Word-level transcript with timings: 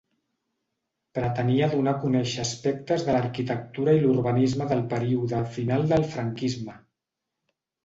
Pretenia 1.17 1.67
donar 1.73 1.93
a 1.97 2.03
conèixer 2.05 2.39
aspectes 2.45 3.05
de 3.11 3.15
l'arquitectura 3.17 3.95
i 3.99 4.03
l'urbanisme 4.07 4.69
del 4.73 4.83
període 4.97 5.45
final 5.61 5.89
del 5.95 6.11
franquisme. 6.17 6.83